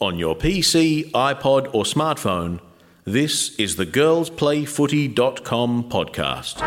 [0.00, 2.60] On your PC, iPod, or smartphone,
[3.04, 6.62] this is the girlsplayfooty.com podcast.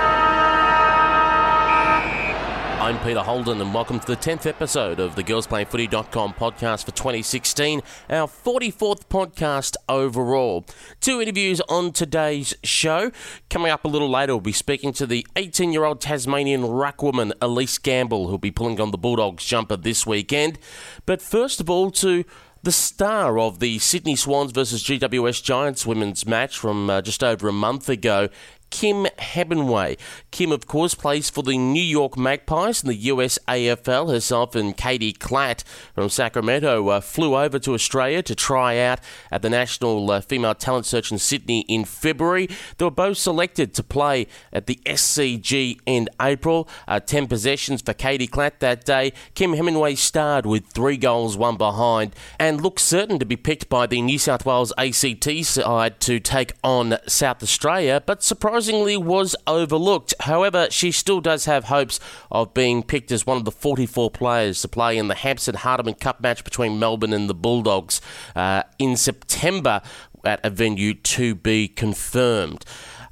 [2.82, 7.82] I'm Peter Holden, and welcome to the 10th episode of the girlsplayfooty.com podcast for 2016,
[8.10, 10.66] our 44th podcast overall.
[11.00, 13.14] Two interviews on today's show.
[13.50, 17.32] Coming up a little later, we'll be speaking to the 18 year old Tasmanian ruckwoman
[17.40, 20.60] Elise Gamble, who'll be pulling on the Bulldogs jumper this weekend.
[21.06, 22.26] But first of all, to
[22.64, 27.48] the star of the Sydney Swans versus GWS Giants women's match from uh, just over
[27.48, 28.30] a month ago
[28.72, 29.98] Kim Hemingway.
[30.32, 34.10] Kim, of course, plays for the New York Magpies in the US AFL.
[34.10, 35.64] Herself and Katie Klatt
[35.94, 39.00] from Sacramento uh, flew over to Australia to try out
[39.30, 42.50] at the National uh, Female Talent Search in Sydney in February.
[42.78, 46.68] They were both selected to play at the SCG in April.
[46.88, 49.14] Uh, 10 possessions for Katie Klatt that day.
[49.36, 53.86] Kim Hemingway starred with three goals, one behind, and looked certain to be picked by
[53.86, 59.36] the New South Wales ACT side to take on South Australia, but surprisingly, surprisingly was
[59.48, 60.14] overlooked.
[60.20, 64.62] However, she still does have hopes of being picked as one of the 44 players
[64.62, 68.02] to play in the Hampson Hardeman Cup match between Melbourne and the Bulldogs
[68.36, 69.82] uh, in September
[70.24, 72.64] at a venue to be confirmed.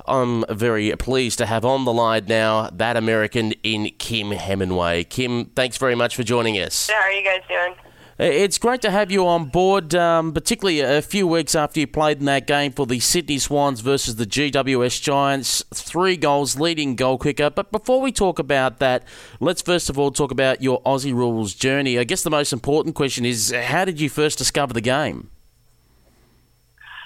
[0.05, 5.03] I'm very pleased to have on the line now that American in Kim Hemingway.
[5.03, 6.89] Kim, thanks very much for joining us.
[6.89, 7.88] How are you guys doing?
[8.19, 12.19] It's great to have you on board, um, particularly a few weeks after you played
[12.19, 15.63] in that game for the Sydney Swans versus the GWS Giants.
[15.73, 17.49] Three goals, leading goal kicker.
[17.49, 19.05] But before we talk about that,
[19.39, 21.97] let's first of all talk about your Aussie Rules journey.
[21.97, 25.29] I guess the most important question is how did you first discover the game?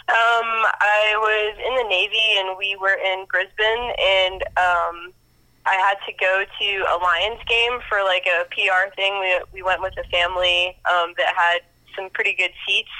[0.09, 5.13] Um, I was in the Navy and we were in Brisbane and um,
[5.65, 9.19] I had to go to a Lions game for like a PR thing.
[9.19, 11.63] We we went with a family um, that had
[11.95, 12.91] some pretty good seats.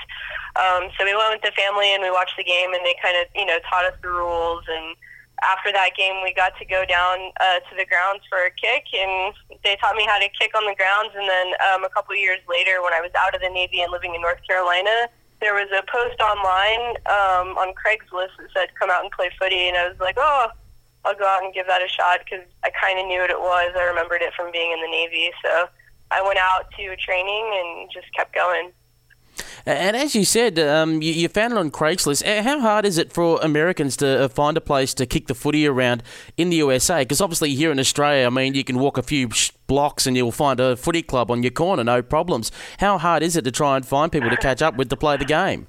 [0.56, 3.18] Um, so we went with the family and we watched the game, and they kind
[3.20, 4.64] of you know taught us the rules.
[4.72, 4.96] And
[5.44, 8.88] after that game, we got to go down uh, to the grounds for a kick,
[8.96, 11.12] and they taught me how to kick on the grounds.
[11.20, 13.92] And then um, a couple years later, when I was out of the Navy and
[13.92, 15.12] living in North Carolina.
[15.42, 19.68] There was a post online um, on Craigslist that said, "Come out and play footy,"
[19.68, 20.48] and I was like, "Oh,
[21.06, 23.40] I'll go out and give that a shot because I kind of knew what it
[23.40, 23.74] was.
[23.76, 25.32] I remembered it from being in the Navy.
[25.44, 25.68] So
[26.12, 28.72] I went out to training and just kept going.
[29.66, 32.24] And as you said, um, you, you, found it on Craigslist.
[32.44, 35.66] How hard is it for Americans to uh, find a place to kick the footy
[35.66, 36.04] around
[36.38, 37.02] in the USA?
[37.02, 39.30] Because obviously here in Australia, I mean, you can walk a few
[39.68, 42.52] blocks and you'll find a footy club on your corner, no problems.
[42.80, 45.18] How hard is it to try and find people to catch up with to play
[45.18, 45.68] the game?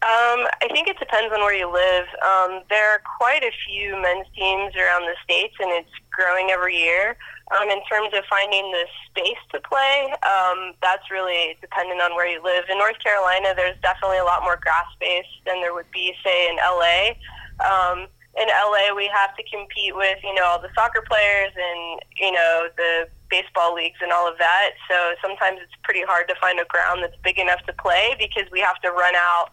[0.00, 2.08] Um, I think it depends on where you live.
[2.24, 6.72] Um, there are quite a few men's teams around the states, and it's growing every
[6.72, 7.20] year.
[7.52, 12.24] Um, in terms of finding the space to play, um, that's really dependent on where
[12.24, 12.64] you live.
[12.72, 16.48] In North Carolina, there's definitely a lot more grass space than there would be, say,
[16.48, 17.20] in LA.
[17.60, 18.08] Um,
[18.40, 22.32] in LA, we have to compete with you know all the soccer players and you
[22.32, 24.70] know the baseball leagues and all of that.
[24.88, 28.48] So sometimes it's pretty hard to find a ground that's big enough to play because
[28.50, 29.50] we have to run out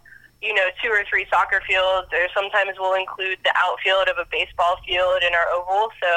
[0.48, 4.26] you know, two or three soccer fields, or sometimes we'll include the outfield of a
[4.32, 5.92] baseball field in our oval.
[6.00, 6.12] So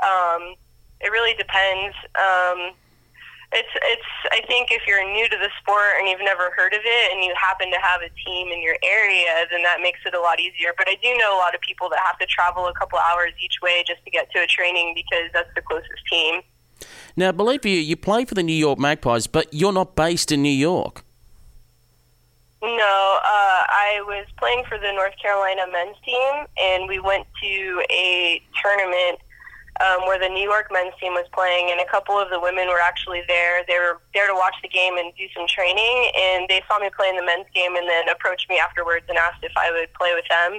[0.00, 0.56] um,
[1.04, 1.92] it really depends.
[2.16, 2.72] Um,
[3.52, 4.10] it's it's.
[4.32, 7.24] I think if you're new to the sport and you've never heard of it, and
[7.24, 10.40] you happen to have a team in your area, then that makes it a lot
[10.40, 10.72] easier.
[10.76, 13.32] But I do know a lot of people that have to travel a couple hours
[13.42, 16.42] each way just to get to a training because that's the closest team.
[17.16, 20.42] Now, believe you, you play for the New York Magpies, but you're not based in
[20.42, 21.04] New York.
[22.60, 22.68] No,
[23.22, 28.42] uh, I was playing for the North Carolina men's team, and we went to a
[28.60, 29.20] tournament
[29.78, 32.66] um, where the New York men's team was playing, and a couple of the women
[32.66, 33.62] were actually there.
[33.68, 36.90] They were there to watch the game and do some training, and they saw me
[36.90, 39.94] play in the men's game, and then approached me afterwards and asked if I would
[39.94, 40.58] play with them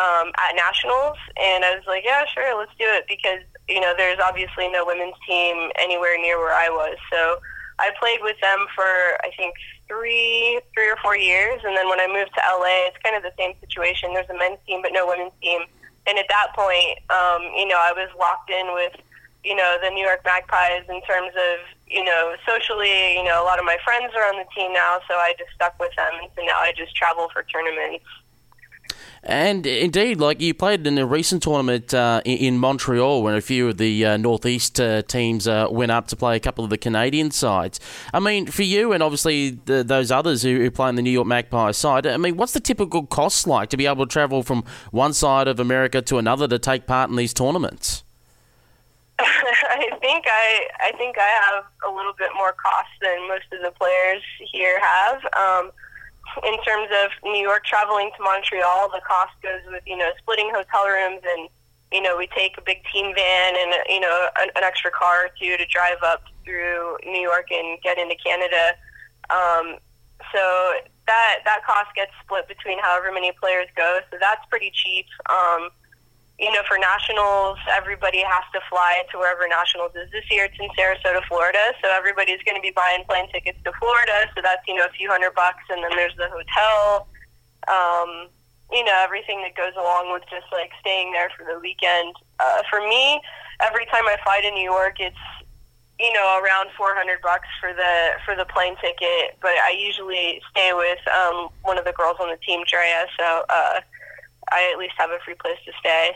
[0.00, 1.18] um, at nationals.
[1.36, 4.86] And I was like, yeah, sure, let's do it, because you know there's obviously no
[4.86, 7.36] women's team anywhere near where I was, so
[7.78, 9.54] I played with them for I think
[9.88, 13.22] three three or four years, and then when I moved to LA, it's kind of
[13.22, 14.12] the same situation.
[14.14, 15.62] There's a men's team but no women's team,
[16.06, 18.94] and at that point, um, you know, I was locked in with
[19.44, 21.58] you know the New York Magpies in terms of
[21.88, 23.16] you know socially.
[23.16, 25.50] You know, a lot of my friends are on the team now, so I just
[25.54, 28.04] stuck with them, and so now I just travel for tournaments
[29.28, 33.68] and indeed, like you played in a recent tournament uh, in Montreal, when a few
[33.68, 36.78] of the uh, northeast uh, teams uh, went up to play a couple of the
[36.78, 37.78] Canadian sides.
[38.14, 41.10] I mean, for you and obviously the, those others who, who play in the New
[41.10, 44.42] York Magpie side, I mean, what's the typical cost like to be able to travel
[44.42, 48.04] from one side of America to another to take part in these tournaments?
[49.18, 53.60] I think I I think I have a little bit more cost than most of
[53.60, 54.22] the players
[54.52, 55.22] here have.
[55.36, 55.70] Um,
[56.44, 60.50] in terms of New York traveling to Montreal, the cost goes with you know splitting
[60.54, 61.48] hotel rooms and
[61.92, 65.26] you know we take a big team van and you know an, an extra car
[65.26, 68.74] or two to drive up through New York and get into Canada.
[69.30, 69.76] Um,
[70.32, 70.72] so
[71.06, 74.00] that that cost gets split between however many players go.
[74.10, 75.06] So that's pretty cheap.
[75.28, 75.70] Um,
[76.38, 80.10] you know, for nationals, everybody has to fly to wherever nationals is.
[80.12, 83.72] This year it's in Sarasota, Florida, so everybody's going to be buying plane tickets to
[83.78, 84.30] Florida.
[84.36, 87.08] So that's you know a few hundred bucks, and then there's the hotel.
[87.66, 88.30] Um,
[88.70, 92.14] you know everything that goes along with just like staying there for the weekend.
[92.38, 93.20] Uh, for me,
[93.60, 95.18] every time I fly to New York, it's
[95.98, 99.34] you know around 400 bucks for the for the plane ticket.
[99.42, 103.42] But I usually stay with um, one of the girls on the team, Drea, so
[103.50, 103.80] uh,
[104.52, 106.14] I at least have a free place to stay.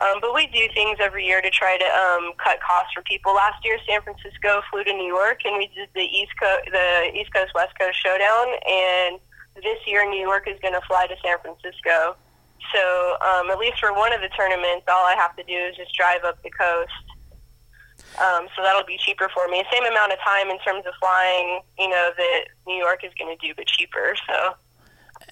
[0.00, 3.34] Um, but we do things every year to try to um, cut costs for people.
[3.34, 7.12] Last year, San Francisco flew to New York, and we did the East Coast, the
[7.14, 8.46] East Coast West Coast showdown.
[8.66, 9.20] And
[9.62, 12.16] this year, New York is going to fly to San Francisco.
[12.72, 15.76] So um, at least for one of the tournaments, all I have to do is
[15.76, 16.92] just drive up the coast.
[18.18, 19.62] Um, so that'll be cheaper for me.
[19.72, 23.36] Same amount of time in terms of flying, you know, that New York is going
[23.36, 24.14] to do, but cheaper.
[24.26, 24.54] So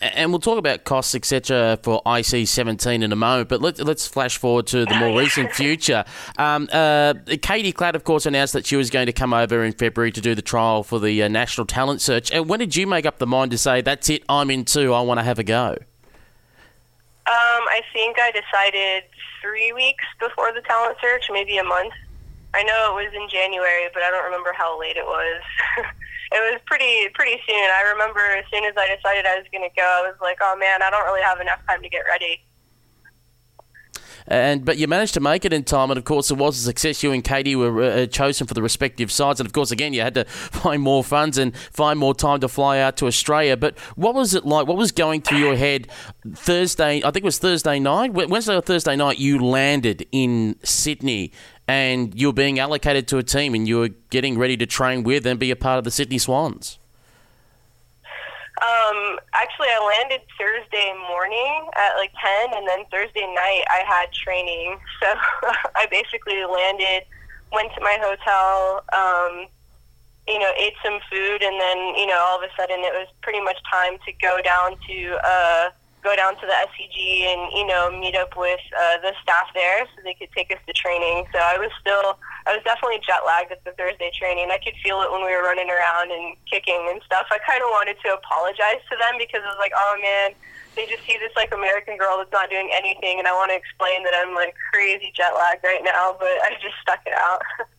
[0.01, 3.49] and we'll talk about costs, etc., for IC seventeen in a moment.
[3.49, 6.05] But let's let's flash forward to the more recent future.
[6.37, 9.73] Um, uh, Katie Klatt, of course, announced that she was going to come over in
[9.73, 12.31] February to do the trial for the uh, National Talent Search.
[12.31, 14.95] And when did you make up the mind to say, "That's it, I'm in too.
[14.95, 15.77] I want to have a go"?
[17.29, 17.35] Um,
[17.69, 19.05] I think I decided
[19.43, 21.93] three weeks before the talent search, maybe a month.
[22.55, 25.43] I know it was in January, but I don't remember how late it was.
[26.31, 27.57] it was pretty pretty soon.
[27.57, 30.39] I remember as soon as I decided I was going to go, I was like,
[30.41, 32.43] oh man, I don't really have enough time to get ready.
[34.31, 36.63] And but you managed to make it in time, and of course it was a
[36.63, 37.03] success.
[37.03, 40.03] You and Katie were uh, chosen for the respective sides, and of course again you
[40.03, 43.57] had to find more funds and find more time to fly out to Australia.
[43.57, 44.67] But what was it like?
[44.67, 45.89] What was going through your head
[46.35, 46.99] Thursday?
[46.99, 49.19] I think it was Thursday night, Wednesday or Thursday night.
[49.19, 51.33] You landed in Sydney,
[51.69, 55.05] and you were being allocated to a team and you were getting ready to train
[55.05, 56.79] with and be a part of the Sydney Swans?
[58.63, 64.13] Um, actually, I landed Thursday morning at like 10, and then Thursday night I had
[64.13, 64.79] training.
[65.01, 65.15] So
[65.77, 67.05] I basically landed,
[67.53, 69.47] went to my hotel, um,
[70.27, 73.07] you know, ate some food, and then, you know, all of a sudden it was
[73.23, 75.71] pretty much time to go down to, uh,
[76.03, 79.87] go down to the SCG and you know meet up with uh, the staff there
[79.87, 81.27] so they could take us to training.
[81.33, 84.51] So I was still I was definitely jet lagged at the Thursday training.
[84.51, 87.27] I could feel it when we were running around and kicking and stuff.
[87.31, 90.35] I kind of wanted to apologize to them because I was like, oh man,
[90.77, 93.59] they just see this like American girl that's not doing anything, and I want to
[93.59, 97.43] explain that I'm like crazy jet lagged right now, but I just stuck it out.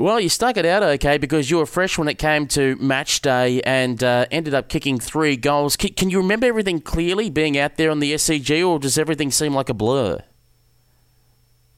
[0.00, 3.20] Well, you stuck it out okay because you were fresh when it came to match
[3.20, 5.76] day and uh, ended up kicking three goals.
[5.76, 9.30] Can, can, you remember everything clearly being out there on the SCG, or does everything
[9.30, 10.14] seem like a blur?
[10.14, 10.22] Um,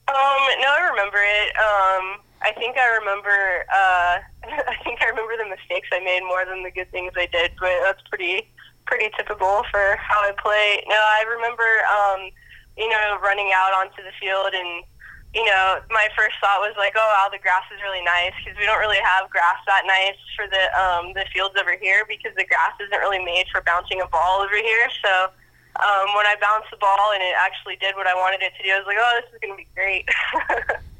[0.07, 1.49] no, I remember it.
[1.57, 3.65] Um, I think I remember.
[3.75, 4.19] Uh,
[4.71, 7.51] I think I remember the mistakes I made more than the good things I did,
[7.59, 8.47] but that's pretty
[8.87, 10.85] pretty typical for how I play.
[10.87, 11.67] No, I remember.
[11.91, 12.31] Um,
[12.77, 14.85] you know, running out onto the field and
[15.35, 18.53] you know, my first thought was like, oh, wow, the grass is really nice because
[18.61, 22.37] we don't really have grass that nice for the um, the fields over here because
[22.37, 24.93] the grass isn't really made for bouncing a ball over here.
[25.01, 25.33] So
[25.81, 28.63] um, when I bounced the ball and it actually did what I wanted it to
[28.63, 30.05] do, I was like, oh, this is going to be great.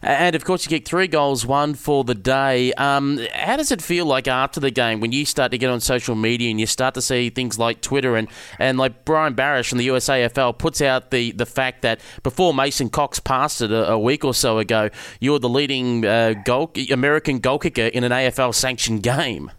[0.00, 2.72] And of course, you kicked three goals, one for the day.
[2.74, 5.80] Um, how does it feel like after the game when you start to get on
[5.80, 9.68] social media and you start to see things like Twitter and, and like Brian Barish
[9.68, 13.92] from the USAFL puts out the, the fact that before Mason Cox passed it a,
[13.92, 18.12] a week or so ago, you're the leading uh, goal, American goal kicker in an
[18.12, 19.50] AFL sanctioned game?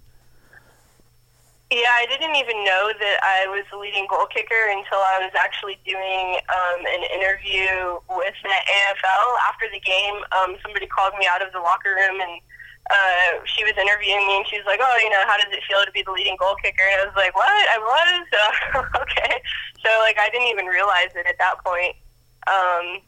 [1.73, 5.33] Yeah, I didn't even know that I was the leading goal kicker until I was
[5.33, 10.21] actually doing um, an interview with the AFL after the game.
[10.37, 12.37] Um, somebody called me out of the locker room and
[12.93, 15.65] uh, she was interviewing me and she was like, "Oh, you know, how does it
[15.65, 17.49] feel to be the leading goal kicker?" And I was like, "What?
[17.49, 18.25] I was?
[18.29, 19.41] Uh, okay."
[19.81, 21.97] So like, I didn't even realize it at that point.
[22.45, 23.01] Um,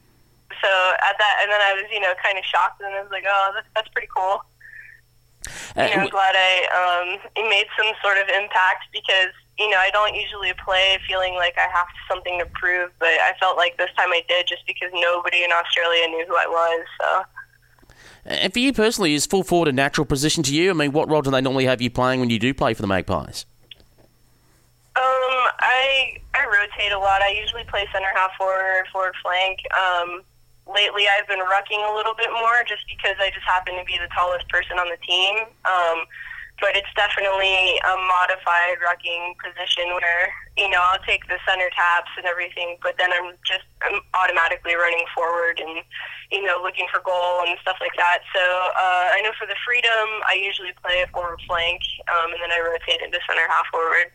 [0.57, 0.71] so
[1.05, 3.29] at that, and then I was, you know, kind of shocked, and I was like,
[3.29, 4.41] "Oh, that's, that's pretty cool."
[5.75, 10.15] Uh, I'm glad I um, made some sort of impact because you know I don't
[10.15, 14.09] usually play feeling like I have something to prove, but I felt like this time
[14.09, 16.85] I did just because nobody in Australia knew who I was.
[17.01, 17.23] So.
[18.27, 20.71] And for you personally, is full forward a natural position to you?
[20.71, 22.81] I mean, what role do they normally have you playing when you do play for
[22.81, 23.45] the Magpies?
[24.95, 25.03] Um,
[25.59, 27.21] I I rotate a lot.
[27.21, 29.59] I usually play center half forward, forward flank.
[29.77, 30.23] Um,
[30.67, 33.97] lately I've been rucking a little bit more just because I just happen to be
[33.97, 35.45] the tallest person on the team.
[35.65, 36.05] Um,
[36.61, 42.11] but it's definitely a modified rucking position where you know I'll take the center taps
[42.17, 45.83] and everything, but then I'm just I'm automatically running forward and
[46.31, 48.23] you know looking for goal and stuff like that.
[48.31, 52.39] So uh, I know for the freedom, I usually play a forward flank, um, and
[52.39, 54.07] then I rotate into center half forward.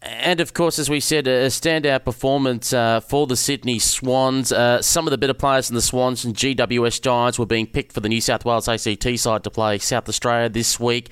[0.00, 4.52] And of course, as we said, a standout performance uh, for the Sydney Swans.
[4.52, 7.92] Uh, some of the better players in the Swans and GWS Giants were being picked
[7.92, 11.10] for the New South Wales ACT side to play South Australia this week.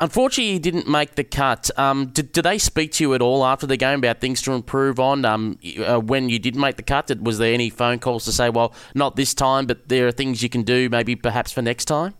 [0.00, 1.70] Unfortunately, he didn't make the cut.
[1.78, 4.52] Um, did, did, they speak to you at all after the game about things to
[4.52, 5.24] improve on?
[5.24, 8.32] Um, uh, when you didn't make the cut, did, was there any phone calls to
[8.32, 11.62] say, well, not this time, but there are things you can do maybe perhaps for
[11.62, 12.14] next time?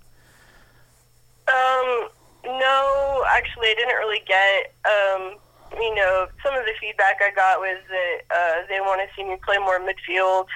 [1.49, 2.09] Um,
[2.45, 5.39] no, actually, I didn't really get um,
[5.81, 9.25] you know, some of the feedback I got was that uh, they want to see
[9.25, 10.47] me play more midfield,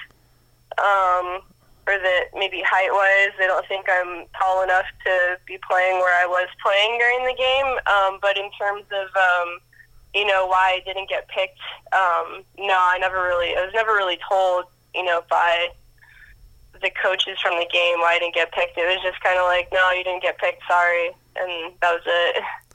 [0.79, 1.43] um,
[1.87, 6.15] or that maybe height wise, they don't think I'm tall enough to be playing where
[6.23, 7.79] I was playing during the game.
[7.89, 9.59] Um, but in terms of, um,
[10.15, 11.61] you know, why I didn't get picked,
[11.93, 15.69] um, no, I never really, I was never really told, you know, by
[16.81, 18.77] the coaches from the game why I didn't get picked.
[18.77, 21.09] It was just kind of like, no, you didn't get picked, sorry.
[21.37, 22.43] And that was it.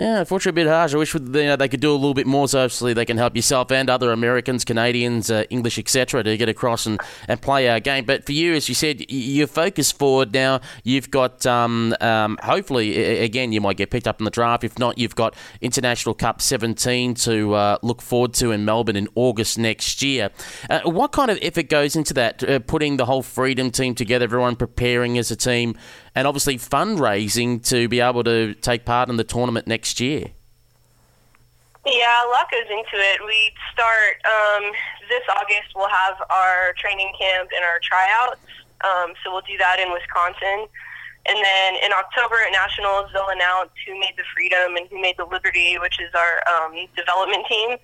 [0.00, 0.94] Yeah, unfortunately, a bit harsh.
[0.94, 3.18] I wish you know, they could do a little bit more so obviously they can
[3.18, 7.68] help yourself and other Americans, Canadians, uh, English, etc., to get across and, and play
[7.68, 8.06] our game.
[8.06, 10.62] But for you, as you said, you're focused forward now.
[10.84, 14.64] You've got, um, um, hopefully, again, you might get picked up in the draft.
[14.64, 19.06] If not, you've got International Cup 17 to uh, look forward to in Melbourne in
[19.16, 20.30] August next year.
[20.70, 24.24] Uh, what kind of effort goes into that, uh, putting the whole Freedom team together,
[24.24, 25.76] everyone preparing as a team?
[26.14, 30.30] And obviously fundraising to be able to take part in the tournament next year.
[31.86, 33.24] Yeah, a lot goes into it.
[33.24, 34.72] We start um,
[35.08, 35.72] this August.
[35.74, 38.40] We'll have our training camp and our tryouts.
[38.84, 40.68] Um, so we'll do that in Wisconsin.
[41.26, 45.16] And then in October at Nationals, they'll announce who made the Freedom and who made
[45.16, 47.76] the Liberty, which is our um, development team.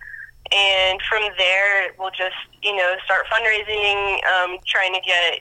[0.52, 5.40] And from there, we'll just, you know, start fundraising, um, trying to get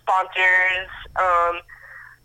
[0.00, 1.60] sponsors, um,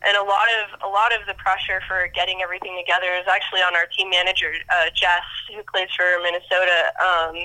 [0.03, 3.62] and a lot of a lot of the pressure for getting everything together is actually
[3.62, 6.93] on our team manager uh, Jess, who plays for Minnesota.
[6.98, 7.36] Um,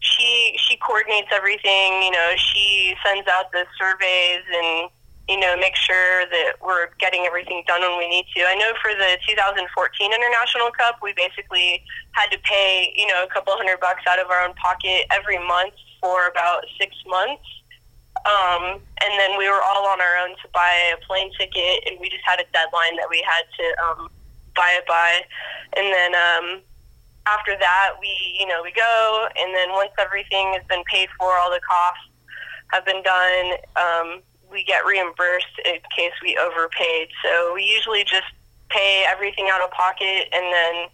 [0.00, 2.02] she she coordinates everything.
[2.02, 4.90] You know, she sends out the surveys and
[5.28, 8.44] you know make sure that we're getting everything done when we need to.
[8.44, 9.64] I know for the 2014
[10.12, 14.28] International Cup, we basically had to pay you know a couple hundred bucks out of
[14.30, 17.42] our own pocket every month for about six months
[18.26, 21.98] um, and then we were all on our own to buy a plane ticket, and
[22.00, 24.08] we just had a deadline that we had to um,
[24.56, 25.22] buy it by.
[25.76, 26.60] And then um,
[27.26, 31.38] after that, we, you know, we go, and then once everything has been paid for,
[31.38, 32.10] all the costs
[32.72, 37.08] have been done, um, we get reimbursed in case we overpaid.
[37.22, 38.26] So we usually just
[38.70, 40.86] pay everything out of pocket and then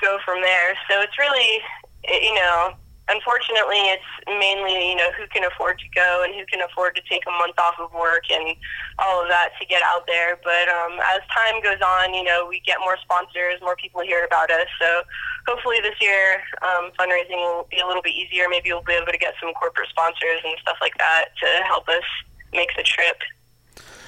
[0.00, 0.74] go from there.
[0.90, 1.60] So it's really,
[2.08, 2.74] you know,
[3.12, 7.02] unfortunately, it's mainly you know who can afford to go and who can afford to
[7.08, 8.56] take a month off of work and
[8.98, 10.40] all of that to get out there.
[10.42, 14.24] But um, as time goes on, you know, we get more sponsors, more people hear
[14.24, 14.66] about us.
[14.80, 15.02] So
[15.46, 18.48] hopefully this year um, fundraising will be a little bit easier.
[18.48, 21.88] Maybe we'll be able to get some corporate sponsors and stuff like that to help
[21.88, 22.04] us
[22.52, 23.16] make the trip.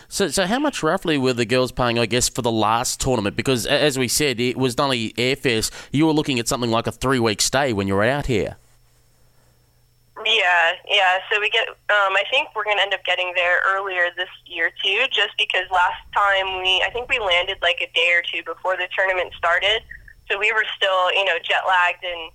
[0.08, 3.36] So, so how much roughly were the girls paying, I guess, for the last tournament?
[3.36, 5.70] Because as we said, it was not only airfares.
[5.90, 8.56] You were looking at something like a three-week stay when you were out here.
[10.22, 11.18] Yeah, yeah.
[11.30, 11.66] So we get.
[11.68, 15.66] Um, I think we're to end up getting there earlier this year too, just because
[15.72, 19.34] last time we, I think we landed like a day or two before the tournament
[19.36, 19.82] started,
[20.30, 22.30] so we were still, you know, jet lagged and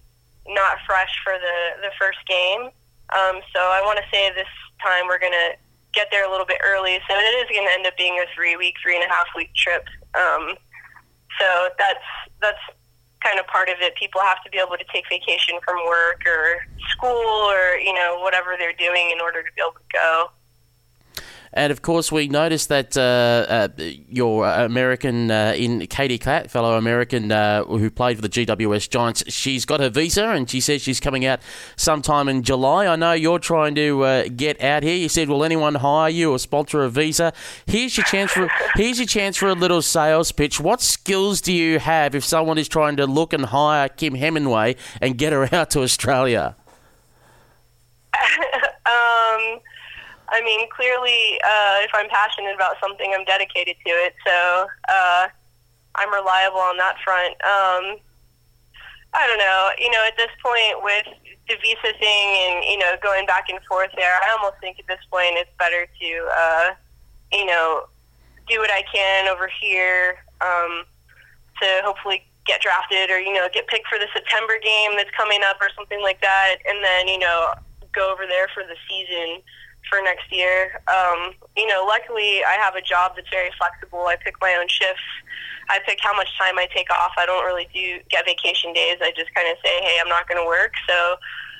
[0.53, 2.67] not fresh for the the first game.
[3.15, 4.51] Um, so I want to say this
[4.83, 5.55] time we're to
[5.93, 8.57] get there a little bit early, so it is to end up being a three
[8.57, 9.87] week, three and a half week trip.
[10.19, 10.55] Um,
[11.39, 12.03] so that's
[12.41, 12.59] that's
[13.23, 13.95] kind of part of it.
[13.95, 16.57] People have to be able to take vacation from work or
[16.91, 20.31] school or, you know, whatever they're doing in order to be able to go.
[21.51, 23.67] And of course, we noticed that uh, uh,
[24.07, 29.23] your American uh, in Katie Klatt, fellow American uh, who played for the GWS Giants,
[29.27, 31.39] she's got her visa and she says she's coming out
[31.75, 32.85] sometime in July.
[32.85, 34.95] I know you're trying to uh, get out here.
[34.95, 37.33] You said, "Will anyone hire you or sponsor a visa?"
[37.65, 40.59] Here's your chance for here's your chance for a little sales pitch.
[40.59, 44.75] What skills do you have if someone is trying to look and hire Kim Hemingway
[45.01, 46.55] and get her out to Australia?
[48.85, 49.59] um
[50.31, 54.13] I mean, clearly, uh, if I'm passionate about something, I'm dedicated to it.
[54.25, 55.27] So uh,
[55.95, 57.33] I'm reliable on that front.
[57.41, 57.97] Um,
[59.13, 59.69] I don't know.
[59.79, 61.05] You know, at this point with
[61.49, 64.87] the visa thing and you know going back and forth there, I almost think at
[64.87, 66.69] this point it's better to uh,
[67.33, 67.85] you know
[68.47, 70.83] do what I can over here um,
[71.61, 75.41] to hopefully get drafted or you know get picked for the September game that's coming
[75.43, 77.53] up or something like that, and then you know
[77.91, 79.41] go over there for the season
[79.89, 80.81] for next year.
[80.87, 84.05] Um, you know, luckily I have a job that's very flexible.
[84.05, 85.03] I pick my own shifts.
[85.69, 87.13] I pick how much time I take off.
[87.17, 88.97] I don't really do get vacation days.
[89.01, 90.73] I just kind of say, hey, I'm not going to work.
[90.87, 91.13] So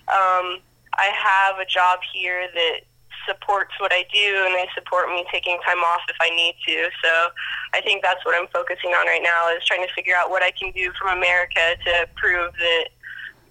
[0.09, 0.61] um,
[0.97, 2.81] I have a job here that
[3.27, 6.89] supports what I do, and they support me taking time off if I need to.
[7.03, 7.29] So
[7.73, 10.41] I think that's what I'm focusing on right now is trying to figure out what
[10.41, 12.89] I can do from America to prove that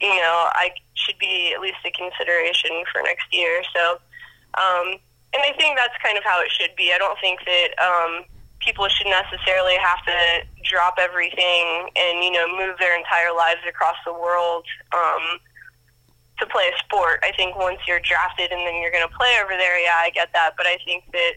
[0.00, 3.62] you know I should be at least a consideration for next year.
[3.74, 3.98] So
[4.54, 4.96] um,
[5.34, 6.92] and I think that's kind of how it should be.
[6.92, 8.24] I don't think that um,
[8.60, 13.96] people should necessarily have to drop everything and you know move their entire lives across
[14.04, 15.38] the world um,
[16.38, 17.20] to play a sport.
[17.22, 20.10] I think once you're drafted and then you're going to play over there, yeah, I
[20.10, 20.54] get that.
[20.56, 21.34] But I think that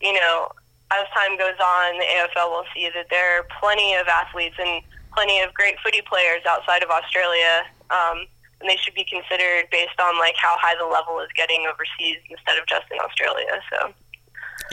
[0.00, 0.52] you know
[0.92, 4.82] as time goes on, the AFL will see that there are plenty of athletes and
[5.14, 7.62] plenty of great footy players outside of Australia.
[7.90, 8.26] Um,
[8.60, 12.18] and they should be considered based on like how high the level is getting overseas
[12.28, 13.60] instead of just in Australia.
[13.70, 13.92] So.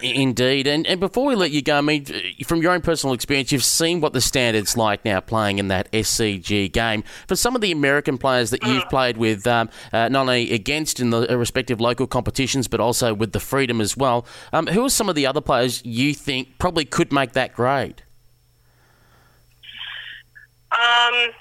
[0.04, 2.06] Indeed, and and before we let you go, I mean,
[2.46, 5.92] from your own personal experience, you've seen what the standards like now playing in that
[5.92, 7.04] SCG game.
[7.28, 8.90] For some of the American players that you've mm.
[8.90, 13.32] played with, um, uh, not only against in the respective local competitions, but also with
[13.32, 14.26] the freedom as well.
[14.54, 18.04] Um, who are some of the other players you think probably could make that grade?
[20.72, 21.32] Um,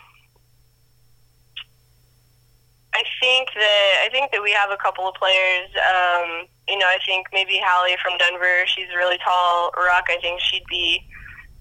[2.97, 5.69] I think that I think that we have a couple of players.
[5.77, 8.65] Um, you know, I think maybe Hallie from Denver.
[8.73, 10.09] She's really tall ruck.
[10.09, 11.05] I think she'd be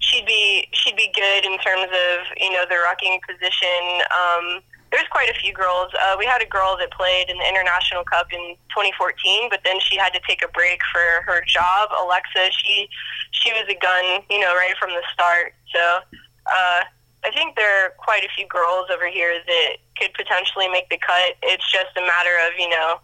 [0.00, 4.00] she'd be she'd be good in terms of you know the rucking position.
[4.08, 5.92] Um, there's quite a few girls.
[6.00, 9.76] Uh, we had a girl that played in the International Cup in 2014, but then
[9.80, 11.90] she had to take a break for her job.
[12.00, 12.88] Alexa, she
[13.32, 15.52] she was a gun, you know, right from the start.
[15.68, 16.00] So
[16.48, 16.80] uh,
[17.24, 20.98] I think there are quite a few girls over here that could potentially make the
[20.98, 21.34] cut.
[21.42, 23.00] It's just a matter of, you know,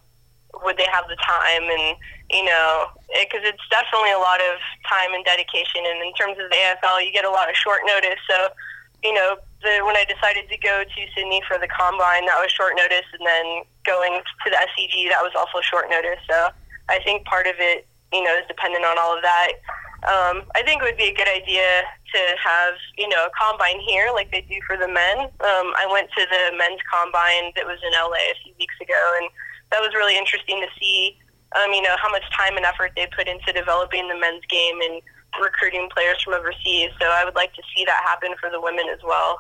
[0.63, 1.97] would they have the time and,
[2.31, 5.83] you know, because it, it's definitely a lot of time and dedication.
[5.89, 8.21] And in terms of the AFL, you get a lot of short notice.
[8.29, 8.53] So,
[9.03, 12.53] you know, the, when I decided to go to Sydney for the combine, that was
[12.53, 13.09] short notice.
[13.17, 16.21] And then going to the SCG, that was also short notice.
[16.29, 16.51] So
[16.89, 19.53] I think part of it, you know, is dependent on all of that.
[20.03, 23.79] Um, I think it would be a good idea to have, you know, a combine
[23.87, 25.31] here like they do for the men.
[25.46, 28.98] Um, I went to the men's combine that was in LA a few weeks ago,
[29.22, 29.31] and
[29.70, 31.16] that was really interesting to see,
[31.55, 34.83] um, you know, how much time and effort they put into developing the men's game
[34.83, 34.98] and
[35.38, 36.90] recruiting players from overseas.
[36.98, 39.38] So I would like to see that happen for the women as well.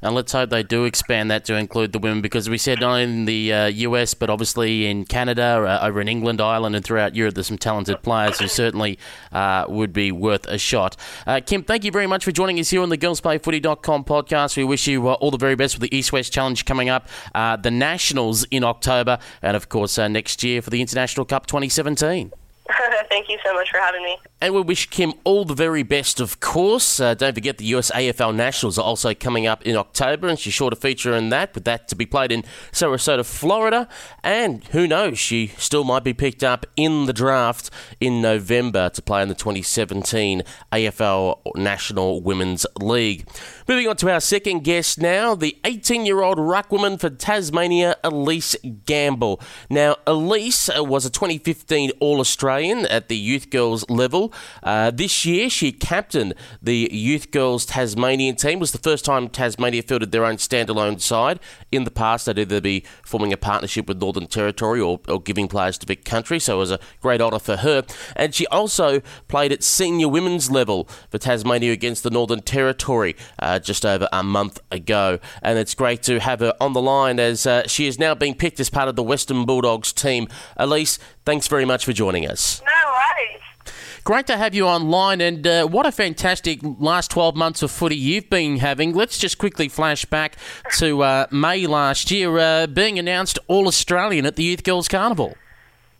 [0.00, 2.90] And let's hope they do expand that to include the women because we said not
[2.90, 6.84] only in the uh, US but obviously in Canada, uh, over in England, Ireland, and
[6.84, 8.98] throughout Europe, there's some talented players who certainly
[9.32, 10.96] uh, would be worth a shot.
[11.26, 14.56] Uh, Kim, thank you very much for joining us here on the GirlsPlayFooty.com podcast.
[14.56, 17.08] We wish you uh, all the very best with the East West Challenge coming up,
[17.34, 22.32] uh, the Nationals in October, and of course next year for the International Cup 2017.
[23.08, 24.18] Thank you so much for having me.
[24.40, 27.00] And we wish Kim all the very best, of course.
[27.00, 30.52] Uh, don't forget the US AFL Nationals are also coming up in October, and she's
[30.52, 33.88] sure to feature in that, with that to be played in Sarasota, Florida.
[34.22, 39.02] And who knows, she still might be picked up in the draft in November to
[39.02, 43.26] play in the 2017 AFL National Women's League.
[43.66, 48.56] Moving on to our second guest now, the 18 year old ruckwoman for Tasmania, Elise
[48.84, 49.40] Gamble.
[49.70, 54.32] Now, Elise was a 2015 All Australian at the youth girls level.
[54.62, 58.58] Uh, this year, she captained the youth girls Tasmanian team.
[58.58, 61.38] It was the first time Tasmania fielded their own standalone side.
[61.70, 65.46] In the past, they'd either be forming a partnership with Northern Territory or, or giving
[65.46, 67.84] players to big Country, so it was a great honour for her.
[68.16, 73.58] And she also played at senior women's level for Tasmania against the Northern Territory uh,
[73.58, 75.18] just over a month ago.
[75.42, 78.34] And it's great to have her on the line as uh, she is now being
[78.34, 80.28] picked as part of the Western Bulldogs team.
[80.56, 82.62] Elise, thanks very much for joining us.
[82.64, 83.74] No worries.
[84.02, 87.96] Great to have you online, and uh, what a fantastic last 12 months of footy
[87.96, 88.94] you've been having.
[88.94, 90.36] Let's just quickly flash back
[90.78, 95.36] to uh, May last year, uh, being announced All Australian at the Youth Girls Carnival.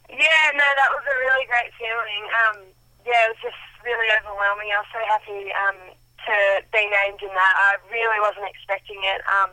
[0.08, 2.24] Yeah, no, that was a really great feeling.
[2.48, 2.56] Um,
[3.04, 4.72] yeah, it was just really overwhelming.
[4.72, 5.76] I was so happy um,
[6.24, 7.54] to be named in that.
[7.68, 9.20] I really wasn't expecting it.
[9.28, 9.50] Um,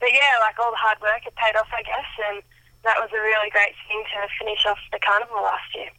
[0.00, 2.42] but yeah, like all the hard work, it paid off, I guess, and
[2.84, 5.90] that was a really great thing to finish off the carnival last year.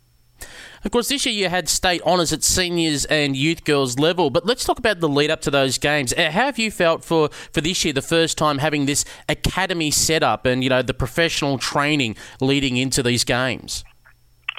[0.84, 4.46] Of course, this year you had state honours at seniors and youth girls level, but
[4.46, 6.12] let's talk about the lead up to those games.
[6.12, 9.92] Uh, how have you felt for, for this year, the first time having this academy
[9.92, 13.86] set up and, you know, the professional training leading into these games?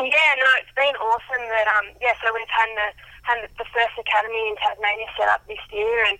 [0.01, 2.89] Yeah, no, it's been awesome that, um, yeah, so we've had the,
[3.23, 6.19] had the first academy in Tasmania set up this year and,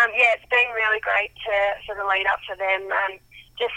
[0.00, 2.88] um, yeah, it's been really great to, for the lead up for them.
[2.88, 3.18] Um,
[3.58, 3.76] just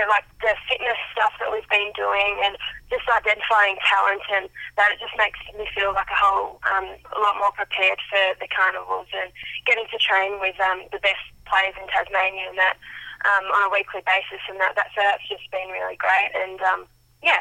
[0.00, 2.58] know, like the fitness stuff that we've been doing and
[2.90, 7.20] just identifying talent and that it just makes me feel like a whole um, a
[7.20, 9.30] lot more prepared for the carnivals and
[9.66, 12.76] getting to train with um, the best players in Tasmania and that
[13.24, 16.84] um, on a weekly basis and that, that that's just been really great and um,
[17.22, 17.40] yeah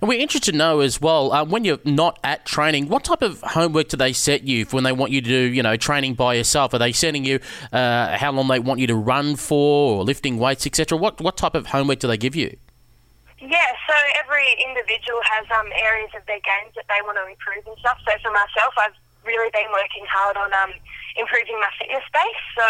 [0.00, 3.22] and we're interested to know as well, uh, when you're not at training, what type
[3.22, 6.14] of homework do they set you when they want you to do, you know, training
[6.14, 6.74] by yourself?
[6.74, 7.40] Are they sending you
[7.72, 10.98] uh, how long they want you to run for, or lifting weights, etc.?
[10.98, 12.56] What what type of homework do they give you?
[13.40, 17.66] Yeah, so every individual has um, areas of their games that they want to improve
[17.66, 17.98] and stuff.
[18.06, 20.72] So for myself, I've really been working hard on um,
[21.16, 22.44] improving my fitness base.
[22.56, 22.66] So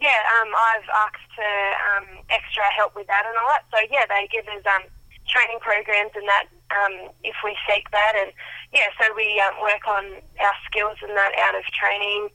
[0.00, 1.54] yeah, um, I've asked for
[1.92, 3.68] um, extra help with that and all that.
[3.68, 4.88] So yeah, they give us um,
[5.30, 8.14] training programs and that um, if we seek that.
[8.18, 8.32] And
[8.74, 10.04] yeah, so we um, work on
[10.42, 12.28] our skills and that out of training,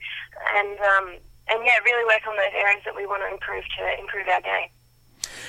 [0.56, 1.06] and um,
[1.48, 4.40] and yeah, really work on those areas that we want to improve to improve our
[4.40, 4.68] game.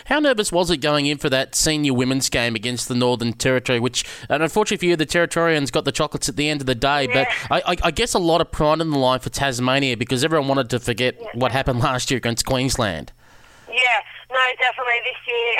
[0.05, 3.79] How nervous was it going in for that senior women's game against the Northern Territory?
[3.79, 6.75] Which, and unfortunately for you, the Territorians got the chocolates at the end of the
[6.75, 7.07] day.
[7.09, 7.25] Yeah.
[7.49, 10.47] But I, I, guess a lot of pride in the line for Tasmania because everyone
[10.47, 11.27] wanted to forget yeah.
[11.33, 13.11] what happened last year against Queensland.
[13.67, 13.99] Yeah,
[14.31, 15.53] no, definitely this year.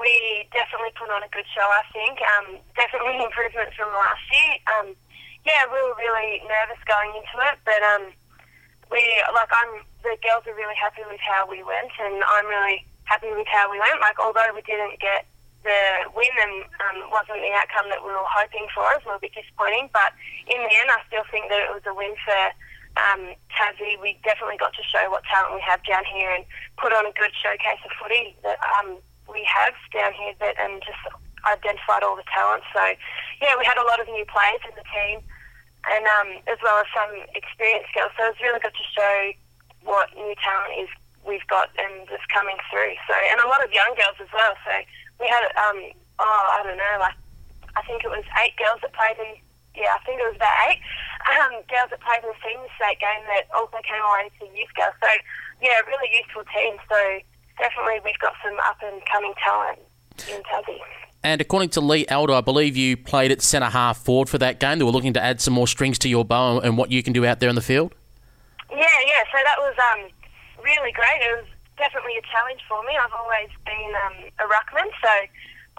[0.00, 2.16] We definitely put on a good show, I think.
[2.24, 4.56] Um, definitely improvement from last year.
[4.72, 4.96] Um,
[5.44, 8.12] yeah, we were really nervous going into it, but um,
[8.90, 9.00] we
[9.32, 13.28] like I'm the girls are really happy with how we went, and I'm really happy
[13.32, 14.00] with how we went.
[14.00, 15.28] Like although we didn't get
[15.62, 19.08] the win and um, wasn't the outcome that we were hoping for, it was a
[19.12, 19.92] little bit disappointing.
[19.92, 20.16] But
[20.48, 22.40] in the end, I still think that it was a win for
[22.96, 24.00] um, Tassie.
[24.00, 26.44] We definitely got to show what talent we have down here and
[26.80, 28.96] put on a good showcase of footy that um,
[29.32, 31.00] we have down here that and just
[31.46, 32.62] identified all the talent.
[32.74, 32.82] So
[33.40, 35.22] yeah, we had a lot of new players in the team,
[35.88, 38.12] and um, as well as some experienced girls.
[38.18, 39.16] So it's really good to show
[39.84, 40.90] what new talent is
[41.24, 42.96] we've got and just coming through.
[43.08, 44.54] So and a lot of young girls as well.
[44.64, 44.72] So
[45.20, 45.78] we had um,
[46.20, 47.16] oh I don't know like
[47.76, 49.40] I think it was eight girls that played in.
[49.78, 50.82] Yeah, I think it was about eight
[51.30, 54.72] um, girls that played in the senior state game that also came away to youth
[54.74, 54.98] girls.
[54.98, 55.10] So
[55.62, 56.76] yeah, really useful team.
[56.90, 56.98] So
[57.60, 59.78] definitely we've got some up and coming talent
[60.28, 60.80] in Tassie.
[61.22, 64.58] And according to Lee Elder, I believe you played at centre half forward for that
[64.58, 64.78] game.
[64.78, 67.12] They were looking to add some more strings to your bow and what you can
[67.12, 67.92] do out there in the field.
[68.72, 69.22] Yeah, yeah.
[69.28, 70.08] So that was um,
[70.64, 71.20] really great.
[71.20, 72.96] It was definitely a challenge for me.
[72.96, 75.12] I've always been um, a ruckman, so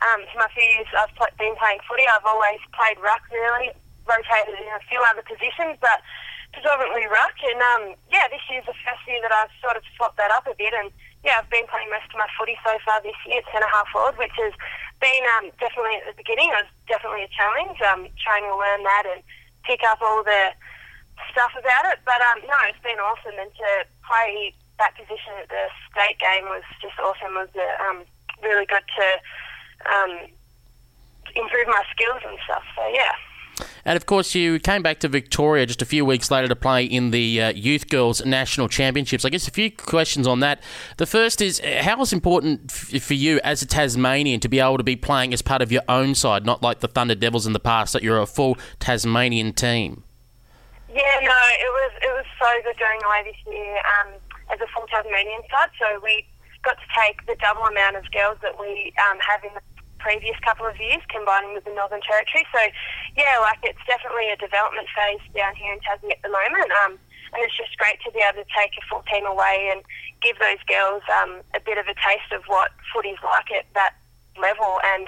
[0.06, 3.74] um, for my few years I've been playing footy, I've always played ruck really,
[4.06, 6.06] rotated in a few other positions, but
[6.54, 7.34] predominantly ruck.
[7.42, 10.46] And um, yeah, this year's the first year that I've sort of swapped that up
[10.46, 13.46] a bit and yeah, I've been playing most of my footy so far this year
[13.46, 14.54] at centre half forward, which has
[14.98, 16.50] been um, definitely at the beginning.
[16.50, 19.22] It was definitely a challenge, um, trying to learn that and
[19.62, 20.54] pick up all the
[21.30, 22.02] stuff about it.
[22.06, 23.70] But um, no, it's been awesome, and to
[24.02, 27.38] play that position at the state game was just awesome.
[27.38, 27.56] It was
[27.86, 28.02] um,
[28.42, 29.08] really good to
[29.86, 30.14] um,
[31.38, 32.66] improve my skills and stuff.
[32.74, 33.14] So yeah.
[33.86, 36.86] And of course, you came back to Victoria just a few weeks later to play
[36.86, 39.26] in the uh, Youth Girls National Championships.
[39.26, 40.62] I guess a few questions on that.
[40.98, 44.78] The first is how is important f- for you as a Tasmanian to be able
[44.78, 47.54] to be playing as part of your own side, not like the Thunder Devils in
[47.54, 50.04] the past, that you're a full Tasmanian team?
[50.94, 54.14] Yeah, no, it was it was so good going away this year um,
[54.52, 55.70] as a full Tasmanian side.
[55.80, 56.28] So we
[56.64, 59.62] got to take the double amount of girls that we um, have in the
[60.02, 62.46] previous couple of years, combining with the Northern Territory.
[62.50, 62.62] So,
[63.16, 66.70] yeah, like it's definitely a development phase down here in Tasmania at the moment.
[66.84, 66.98] Um,
[67.34, 69.82] and it's just great to be able to take a full team away and
[70.20, 73.96] give those girls um, a bit of a taste of what footy's like at that
[74.36, 75.08] level and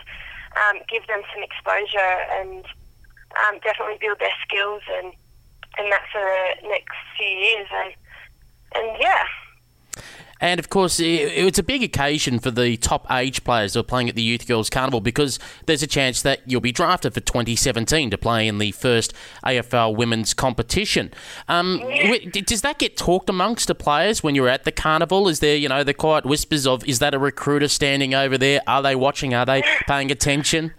[0.56, 2.64] um, give them some exposure and
[3.44, 5.12] um, definitely build their skills and
[5.78, 7.94] and that for the next few years and
[8.76, 9.26] and yeah.
[10.44, 14.10] And of course, it's a big occasion for the top age players who are playing
[14.10, 18.12] at the Youth Girls Carnival because there's a chance that you'll be drafted for 2017
[18.12, 19.14] to play in the first
[19.46, 21.14] AFL women's competition.
[21.48, 21.80] Um,
[22.30, 25.30] does that get talked amongst the players when you're at the carnival?
[25.30, 28.60] Is there, you know, the quiet whispers of, is that a recruiter standing over there?
[28.68, 29.34] Are they watching?
[29.34, 30.74] Are they paying attention?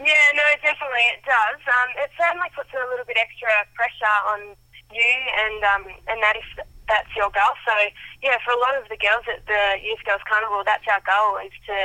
[0.00, 1.60] Yeah, no, definitely it does.
[1.62, 4.56] Um, it certainly puts a little bit extra pressure on
[4.92, 5.14] you,
[5.46, 7.54] and um, and that is that's your goal.
[7.62, 7.74] So
[8.18, 11.38] yeah, for a lot of the girls at the Youth Girls Carnival, that's our goal
[11.38, 11.78] is to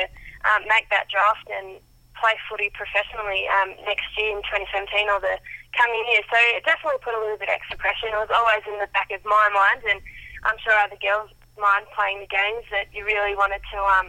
[0.50, 1.78] um, make that draft and
[2.18, 5.38] play footy professionally um, next year in 2017 or the
[5.78, 6.26] coming year.
[6.26, 8.10] So it definitely put a little bit extra pressure.
[8.10, 10.02] It was always in the back of my mind, and
[10.44, 14.08] I'm sure other girls' mind playing the games that you really wanted to, um,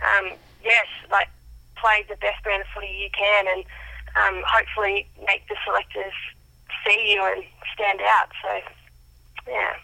[0.00, 0.26] um,
[0.64, 1.28] yes, like
[1.76, 3.62] play the best brand of footy you can, and
[4.16, 6.14] um, hopefully make the selectors
[6.86, 8.30] see you and stand out.
[8.40, 8.50] So,
[9.50, 9.74] yeah.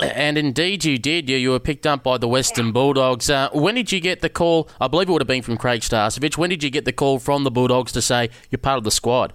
[0.00, 1.28] And indeed, you did.
[1.28, 3.28] You, you were picked up by the Western Bulldogs.
[3.28, 4.68] Uh, when did you get the call?
[4.80, 6.38] I believe it would have been from Craig Starcevich.
[6.38, 8.90] When did you get the call from the Bulldogs to say you're part of the
[8.90, 9.34] squad?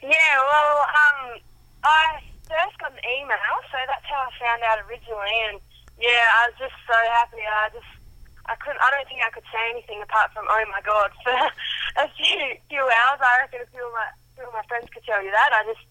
[0.00, 1.40] Yeah, well, um,
[1.82, 5.36] I first got an email, so that's how I found out originally.
[5.50, 5.60] And
[5.98, 7.42] yeah, I was just so happy.
[7.42, 7.90] I just,
[8.46, 8.80] I couldn't.
[8.80, 12.60] I don't think I could say anything apart from "Oh my God" for a few
[12.68, 13.18] few hours.
[13.18, 15.50] I reckon a few of my few of my friends could tell you that.
[15.50, 15.82] I just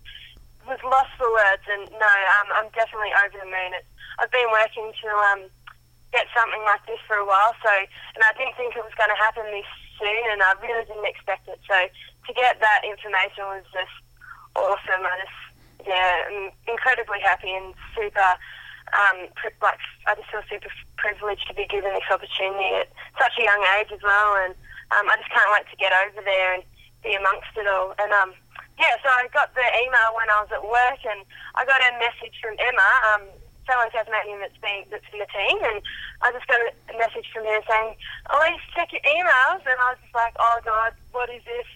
[0.67, 3.71] was lost for words, and no, um, I'm definitely over the moon.
[3.75, 5.41] It's, I've been working to um,
[6.13, 9.11] get something like this for a while, so and I didn't think it was going
[9.11, 11.59] to happen this soon, and I really didn't expect it.
[11.65, 13.95] So to get that information was just
[14.55, 15.03] awesome.
[15.03, 15.39] I just
[15.83, 18.31] yeah, I'm incredibly happy and super.
[18.93, 19.31] Um,
[19.63, 23.63] like I just feel super privileged to be given this opportunity at such a young
[23.79, 24.53] age as well, and
[24.93, 26.63] um, I just can't wait to get over there and
[27.01, 27.95] be amongst it all.
[27.97, 28.31] And um,
[28.79, 31.21] yeah, so I got the email when I was at work, and
[31.55, 33.23] I got a message from Emma, um,
[33.65, 35.79] fellow Tasmanian that's been that's in the team, and
[36.21, 37.95] I just got a message from her saying,
[38.33, 41.67] "Elise, check your emails," and I was just like, "Oh God, what is this?"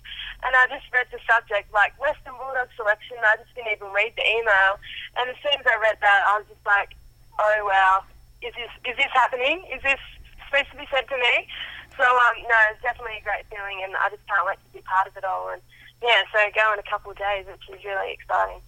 [0.43, 3.17] And I just read the subject, like Western Bulldog selection.
[3.23, 4.79] I just didn't even read the email,
[5.17, 6.97] and as soon as I read that, I was just like,
[7.39, 8.03] "Oh wow,
[8.41, 9.63] is this is this happening?
[9.71, 10.01] Is this
[10.45, 11.47] supposed to be said to me?"
[11.95, 14.81] So um, no, it's definitely a great feeling, and I just can't wait to be
[14.85, 15.49] part of it all.
[15.49, 15.61] And
[16.01, 18.61] yeah, so go in a couple of days, which is really exciting.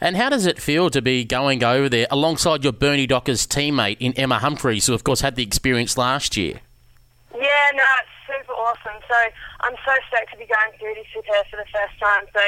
[0.00, 3.98] And how does it feel to be going over there alongside your Burnie Dockers teammate
[4.00, 6.60] in Emma Humphries, who of course had the experience last year?
[7.32, 9.00] Yeah, no, it's super awesome.
[9.08, 9.16] So
[9.60, 12.24] I'm so stoked to be going through this with her for the first time.
[12.32, 12.42] So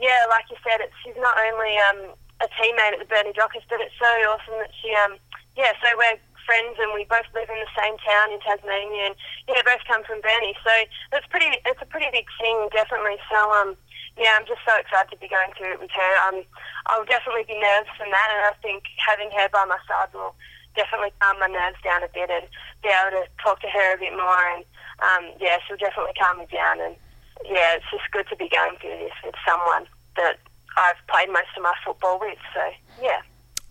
[0.00, 3.62] yeah, like you said, it's, she's not only um, a teammate at the Burnie Dockers,
[3.68, 5.16] but it's so awesome that she, um,
[5.56, 9.16] yeah, so we're friends and we both live in the same town in Tasmania and
[9.50, 10.54] yeah, both come from Burnie.
[10.62, 10.72] So
[11.18, 13.18] it's pretty it's a pretty big thing, definitely.
[13.28, 13.74] So um
[14.16, 16.12] yeah, I'm just so excited to be going through it with her.
[16.24, 16.46] Um
[16.86, 20.38] I'll definitely be nervous in that and I think having her by my side will
[20.78, 22.46] definitely calm my nerves down a bit and
[22.80, 24.62] be able to talk to her a bit more and
[25.02, 26.94] um yeah, she'll definitely calm me down and
[27.44, 29.84] yeah, it's just good to be going through this with someone
[30.16, 30.38] that
[30.78, 32.38] I've played most of my football with.
[32.54, 32.62] So
[33.02, 33.20] yeah.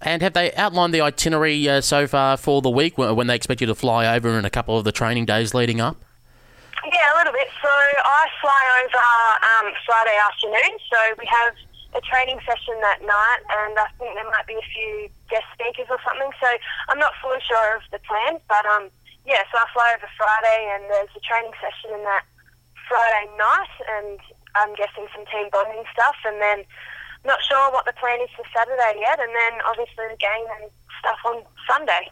[0.01, 3.61] And have they outlined the itinerary uh, so far for the week when they expect
[3.61, 5.97] you to fly over in a couple of the training days leading up?
[6.85, 7.47] Yeah, a little bit.
[7.61, 9.05] So I fly over
[9.41, 10.77] um, Friday afternoon.
[10.91, 11.55] So we have
[11.95, 15.87] a training session that night, and I think there might be a few guest speakers
[15.89, 16.29] or something.
[16.43, 16.47] So
[16.89, 18.91] I'm not fully sure of the plan, but um,
[19.25, 19.41] yeah.
[19.49, 22.27] So I fly over Friday, and there's a training session in that
[22.85, 24.19] Friday night, and
[24.53, 26.67] I'm guessing some team bonding stuff, and then
[27.25, 30.71] not sure what the plan is for Saturday yet, and then obviously the game and
[30.99, 32.09] stuff on Sunday.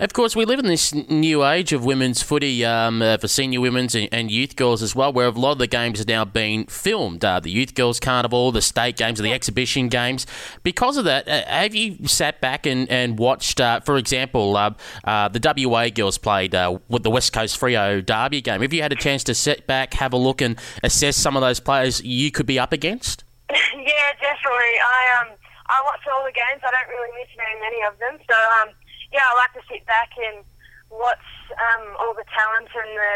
[0.00, 3.60] Of course, we live in this new age of women's footy um, uh, for senior
[3.60, 6.24] women's and, and, youth girls as well, where a lot of the games are now
[6.24, 7.24] being filmed.
[7.24, 10.26] Uh, the Youth Girls Carnival, the state games, and the exhibition games.
[10.64, 14.70] Because of that, uh, have you sat back and, and watched, uh, for example, uh,
[15.04, 16.54] uh, the WA girls played
[16.88, 18.62] with the West Coast Freo Derby game?
[18.62, 21.40] Have you had a chance to sit back, have a look, and assess some of
[21.40, 23.22] those players you could be up against?
[23.78, 24.74] yeah, definitely.
[24.82, 25.28] I um
[25.70, 26.60] I watch all the games.
[26.60, 28.18] I don't really miss very many of them.
[28.26, 28.74] So um
[29.14, 30.42] yeah, I like to sit back and
[30.90, 33.14] watch um all the talent and the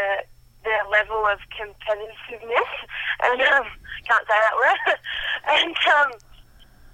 [0.63, 2.71] the level of competitiveness.
[3.19, 3.67] And um
[4.07, 4.79] can't say that word.
[5.59, 6.11] and um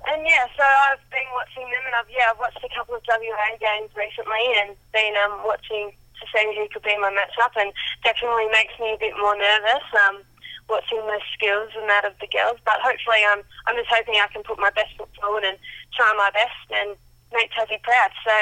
[0.05, 3.01] and yeah, so I've been watching them, and I've yeah, I've watched a couple of
[3.09, 7.73] WA games recently, and been um watching to see who could be my matchup, and
[8.05, 9.85] definitely makes me a bit more nervous.
[10.05, 10.21] Um,
[10.69, 12.57] watching the skills and that of the girls.
[12.65, 15.57] But hopefully, um, I'm just hoping I can put my best foot forward and
[15.93, 16.95] try my best and
[17.33, 18.11] make Tassie proud.
[18.25, 18.35] So,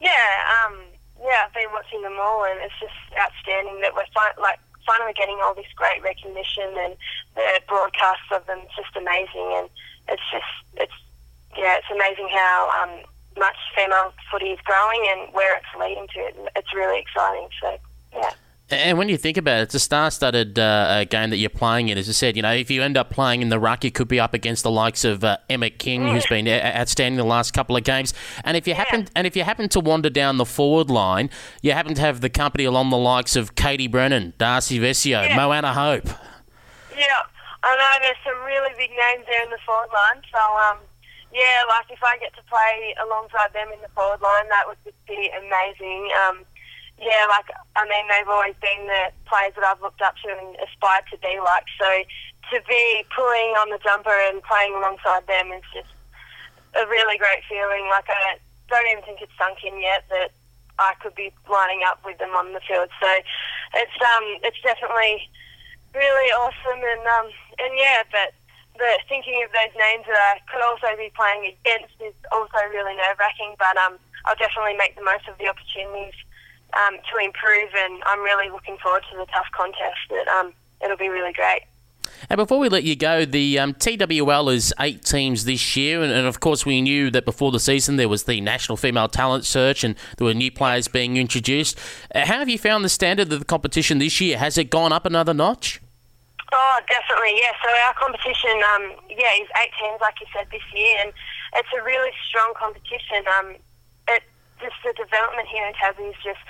[0.00, 0.28] yeah,
[0.62, 0.78] um,
[1.22, 5.14] yeah, I've been watching them all, and it's just outstanding that we're fi- like finally
[5.14, 6.94] getting all this great recognition and
[7.34, 8.60] the broadcasts of them.
[8.64, 9.68] It's just amazing, and
[10.08, 10.98] it's just it's
[11.56, 13.02] yeah, it's amazing how um,
[13.38, 16.50] much female footy is growing and where it's leading to.
[16.54, 17.48] It's really exciting.
[17.60, 17.78] So,
[18.12, 18.32] yeah.
[18.68, 21.98] And when you think about it, it's a star-studded uh, game that you're playing in.
[21.98, 24.08] As I said, you know, if you end up playing in the ruck, you could
[24.08, 27.76] be up against the likes of uh, Emma King, who's been outstanding the last couple
[27.76, 28.12] of games.
[28.42, 31.30] And if you happen, and if you happen to wander down the forward line,
[31.62, 35.36] you happen to have the company along the likes of Katie Brennan, Darcy Vescio, yeah.
[35.36, 36.08] Moana Hope.
[36.98, 37.22] Yeah,
[37.62, 40.22] I know there's some really big names there in the forward line.
[40.32, 40.78] So, um,
[41.32, 44.78] yeah, like if I get to play alongside them in the forward line, that would
[44.82, 46.10] just be amazing.
[46.26, 46.44] Um,
[46.98, 50.56] yeah, like I mean, they've always been the players that I've looked up to and
[50.64, 51.68] aspired to be like.
[51.76, 51.88] So
[52.52, 55.92] to be pulling on the jumper and playing alongside them is just
[56.78, 57.88] a really great feeling.
[57.92, 60.32] Like I don't even think it's sunk in yet that
[60.78, 62.88] I could be lining up with them on the field.
[63.00, 63.08] So
[63.76, 65.28] it's um it's definitely
[65.92, 67.28] really awesome and um
[67.60, 68.32] and yeah, but
[68.76, 72.96] the thinking of those names that I could also be playing against is also really
[72.96, 73.52] nerve wracking.
[73.60, 76.16] But um I'll definitely make the most of the opportunities
[76.74, 80.00] um, to improve, and I'm really looking forward to the tough contest.
[80.10, 80.52] That um
[80.82, 81.62] it'll be really great.
[82.28, 86.12] And before we let you go, the um, TWL is eight teams this year, and,
[86.12, 89.44] and, of course we knew that before the season there was the National Female Talent
[89.44, 91.78] Search, and there were new players being introduced.
[92.14, 94.38] Uh, how have you found the standard of the competition this year?
[94.38, 95.80] Has it gone up another notch?
[96.52, 97.52] Oh, definitely, yeah.
[97.62, 101.12] So our competition, um, yeah, is eight teams, like you said, this year, and
[101.54, 103.24] it's a really strong competition.
[103.38, 103.56] Um,
[104.60, 106.40] just the development here in Tassie is just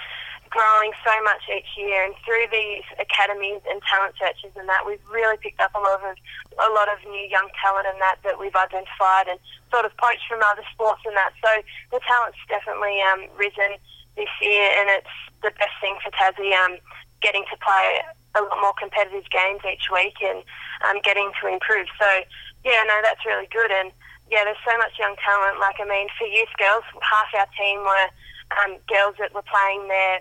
[0.50, 5.02] growing so much each year, and through these academies and talent searches and that, we've
[5.10, 6.16] really picked up a lot of
[6.56, 9.38] a lot of new young talent and that that we've identified and
[9.70, 11.32] sort of poached from other sports and that.
[11.42, 11.50] So
[11.90, 13.76] the talent's definitely um, risen
[14.16, 16.54] this year, and it's the best thing for Tassie.
[16.54, 16.78] Um,
[17.22, 18.00] getting to play
[18.36, 20.44] a lot more competitive games each week and
[20.86, 21.88] um, getting to improve.
[21.98, 22.08] So
[22.64, 23.92] yeah, no, that's really good and.
[24.30, 25.60] Yeah, there's so much young talent.
[25.60, 28.08] Like, I mean, for youth girls, half our team were
[28.62, 30.20] um, girls that were playing their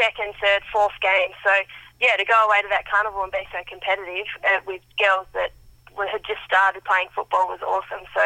[0.00, 1.36] second, third, fourth game.
[1.44, 1.52] So
[2.00, 5.52] yeah, to go away to that carnival and be so competitive uh, with girls that
[5.96, 8.04] were, had just started playing football was awesome.
[8.10, 8.24] So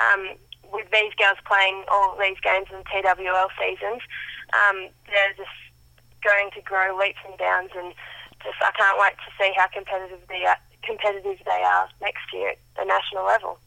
[0.00, 0.40] um,
[0.72, 4.00] with these girls playing all these games in TWL seasons,
[4.56, 5.52] um, they're just
[6.24, 7.92] going to grow leaps and bounds, and
[8.42, 12.56] just I can't wait to see how competitive they are, competitive they are next year
[12.56, 13.58] at the national level.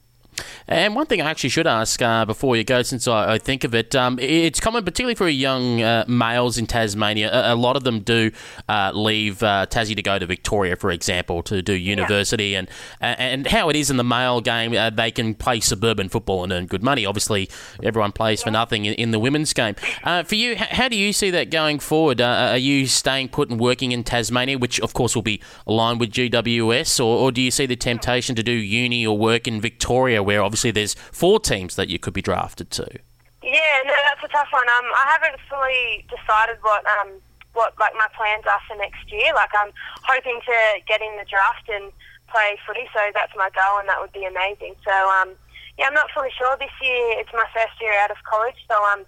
[0.68, 3.64] And one thing I actually should ask uh, before you go, since I, I think
[3.64, 7.32] of it, um, it's common, particularly for young uh, males in Tasmania.
[7.32, 8.32] A, a, lot of them do
[8.68, 12.50] uh, leave uh, Tassie to go to Victoria, for example, to do university.
[12.50, 12.60] Yeah.
[12.60, 12.70] And
[13.02, 16.52] and how it is in the male game, uh, they can play suburban football and
[16.52, 17.06] earn good money.
[17.06, 17.50] Obviously,
[17.82, 18.46] everyone plays yeah.
[18.46, 19.76] for nothing in, in, the women's game.
[20.04, 22.22] Uh, for you, how do you see that going forward?
[22.22, 26.12] are you staying put and working in Tasmania, which of course will be aligned with
[26.12, 30.23] GWS, or, or do you see the temptation to do uni or work in Victoria,
[30.24, 32.88] where obviously there's four teams that you could be drafted to.
[33.44, 34.68] Yeah, no, that's a tough one.
[34.70, 37.20] Um, I haven't fully decided what um
[37.54, 39.34] what like my plans are for next year.
[39.34, 39.72] Like I'm
[40.04, 40.58] hoping to
[40.88, 41.92] get in the draft and
[42.30, 44.76] play footy, so that's my goal, and that would be amazing.
[44.84, 45.36] So um,
[45.78, 46.56] yeah, I'm not fully sure.
[46.58, 49.06] This year it's my first year out of college, so I'm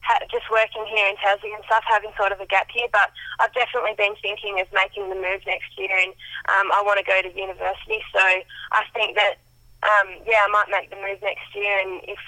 [0.00, 2.88] ha- just working here in Tassie and stuff, having sort of a gap here.
[2.92, 6.12] But I've definitely been thinking of making the move next year, and
[6.48, 8.04] um, I want to go to university.
[8.14, 9.42] So I think that
[9.82, 12.18] um, yeah, I might make the move next year, and if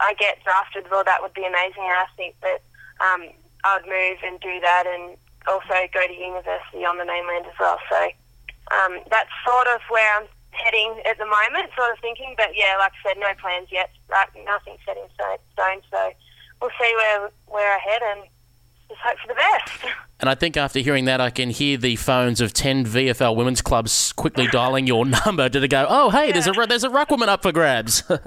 [0.00, 1.84] I get drafted, well, that would be amazing.
[1.84, 2.60] I think that
[3.00, 3.28] um,
[3.64, 7.58] I would move and do that, and also go to university on the mainland as
[7.60, 7.78] well.
[7.90, 8.00] So
[8.72, 12.34] um, that's sort of where I'm heading at the moment, sort of thinking.
[12.36, 13.90] But yeah, like I said, no plans yet.
[14.10, 15.80] Like nothing set in stone.
[15.90, 16.00] So
[16.60, 18.22] we'll see where where I head, and
[18.88, 19.94] just hope for the best.
[20.20, 23.60] And I think after hearing that, I can hear the phones of ten VFL women's
[23.60, 25.84] clubs quickly dialing your number to go.
[25.86, 26.32] Oh, hey, yeah.
[26.32, 28.02] there's a there's a ruck woman up for grabs.
[28.08, 28.18] yeah,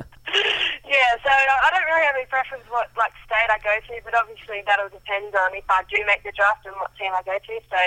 [1.24, 4.62] so I don't really have any preference what like state I go to, but obviously
[4.68, 7.60] that'll depend on if I do make the draft and what team I go to.
[7.66, 7.82] So,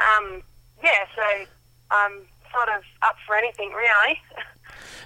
[0.00, 0.42] um,
[0.82, 1.44] yeah, so
[1.90, 2.22] I'm
[2.52, 4.16] sort of up for anything really.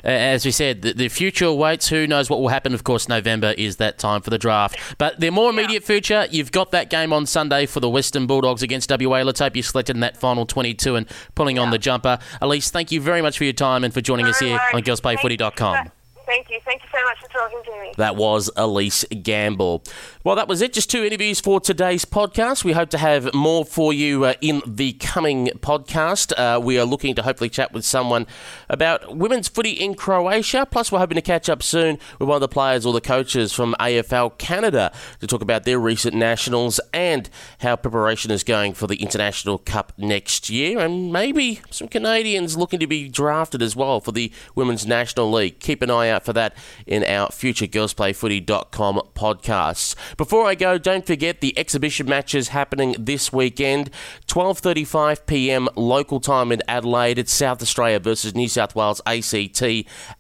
[0.04, 1.88] Uh, as we said, the, the, future awaits.
[1.88, 2.74] Who knows what will happen?
[2.74, 4.78] Of course, November is that time for the draft.
[4.98, 5.86] But the more immediate yeah.
[5.86, 9.22] future, you've got that game on Sunday for the Western Bulldogs against WA.
[9.22, 11.62] Let's hope you selected in that final 22 and pulling yeah.
[11.62, 12.18] on the jumper.
[12.40, 14.74] Elise, thank you very much for your time and for joining no us here worries.
[14.74, 15.90] on girlsplayfooty.com.
[16.26, 16.58] Thank you.
[16.64, 17.92] Thank you so much for talking to me.
[17.98, 19.84] That was Elise Gamble.
[20.24, 20.72] Well, that was it.
[20.72, 22.64] Just two interviews for today's podcast.
[22.64, 26.32] We hope to have more for you uh, in the coming podcast.
[26.36, 28.26] Uh, we are looking to hopefully chat with someone
[28.68, 30.66] about women's footy in Croatia.
[30.68, 33.52] Plus, we're hoping to catch up soon with one of the players or the coaches
[33.52, 38.88] from AFL Canada to talk about their recent nationals and how preparation is going for
[38.88, 40.80] the International Cup next year.
[40.80, 45.60] And maybe some Canadians looking to be drafted as well for the Women's National League.
[45.60, 49.94] Keep an eye out for that in our future girlsplayfooty.com podcasts.
[50.16, 53.90] Before I go, don't forget the exhibition matches happening this weekend.
[54.26, 55.68] 12:35 p.m.
[55.76, 57.18] local time in Adelaide.
[57.18, 59.62] It's South Australia versus New South Wales ACT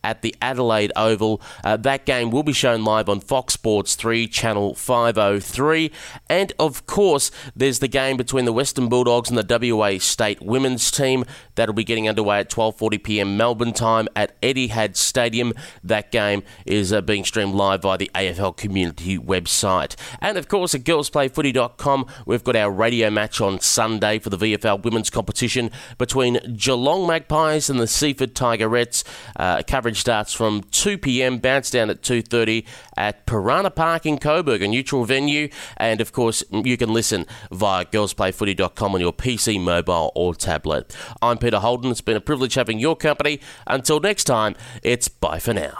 [0.02, 1.40] at the Adelaide Oval.
[1.64, 5.90] Uh, that game will be shown live on Fox Sports 3 channel 503.
[6.28, 10.90] And of course, there's the game between the Western Bulldogs and the WA State women's
[10.90, 11.24] team.
[11.54, 13.36] That'll be getting underway at 12:40 p.m.
[13.36, 15.52] Melbourne time at Etihad Stadium.
[15.88, 19.96] That game is uh, being streamed live via the AFL community website.
[20.20, 24.82] And of course, at girlsplayfooty.com, we've got our radio match on Sunday for the VFL
[24.82, 29.04] women's competition between Geelong Magpies and the Seaford Tigerettes.
[29.36, 31.38] Uh, coverage starts from 2 p.m.
[31.38, 32.64] Bounce down at 2:30
[32.96, 35.48] at Piranha Park in Coburg, a neutral venue.
[35.76, 40.96] And of course, you can listen via girlsplayfooty.com on your PC, mobile, or tablet.
[41.22, 41.90] I'm Peter Holden.
[41.90, 43.40] It's been a privilege having your company.
[43.66, 45.75] Until next time, it's bye for now.